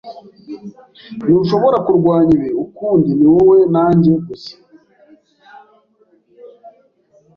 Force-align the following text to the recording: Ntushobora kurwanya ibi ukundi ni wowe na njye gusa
Ntushobora 1.25 1.77
kurwanya 1.85 2.31
ibi 2.37 2.49
ukundi 2.63 3.09
ni 3.19 3.27
wowe 3.33 3.57
na 3.73 3.85
njye 3.95 4.13
gusa 4.25 4.53